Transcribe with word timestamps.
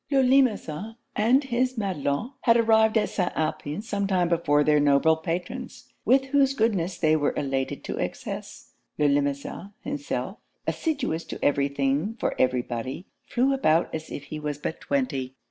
Le 0.09 0.17
Limosin 0.23 0.95
and 1.15 1.43
his 1.43 1.77
Madelon 1.77 2.31
had 2.41 2.57
arrived 2.57 2.97
at 2.97 3.07
St. 3.07 3.31
Alpin 3.35 3.83
some 3.83 4.07
time 4.07 4.29
before 4.29 4.63
their 4.63 4.79
noble 4.79 5.15
patrons, 5.15 5.93
with 6.05 6.25
whose 6.31 6.55
goodness 6.55 6.97
they 6.97 7.15
were 7.15 7.35
elated 7.37 7.83
to 7.83 7.99
excess. 7.99 8.71
Le 8.97 9.05
Limosin 9.07 9.71
himself, 9.81 10.39
assiduous 10.65 11.23
to 11.23 11.35
do 11.35 11.39
every 11.45 11.67
thing 11.67 12.15
for 12.19 12.33
every 12.41 12.63
body, 12.63 13.05
flew 13.27 13.53
about 13.53 13.93
as 13.93 14.09
if 14.09 14.23
he 14.23 14.39
was 14.39 14.57
but 14.57 14.81
twenty. 14.81 15.35